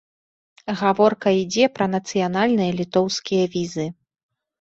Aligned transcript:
Гаворка 0.79 1.29
ідзе 1.41 1.65
пра 1.75 1.85
нацыянальныя 1.95 2.71
літоўскія 2.79 3.43
візы. 3.57 3.87